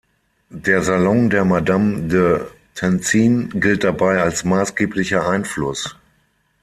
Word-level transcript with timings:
Der 0.63 0.81
Salon 0.81 1.29
der 1.29 1.45
Madame 1.45 2.07
de 2.07 2.39
Tencin 2.73 3.51
gilt 3.61 3.83
dabei 3.83 4.23
als 4.23 4.43
maßgeblicher 4.43 5.29
Einfluss. 5.29 5.95